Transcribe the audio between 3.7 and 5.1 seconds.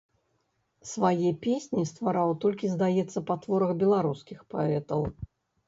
беларускіх паэтаў.